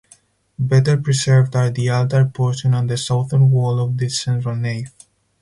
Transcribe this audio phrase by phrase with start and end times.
[0.57, 4.91] Better preserved are the altar portion and southern wall of the central nave.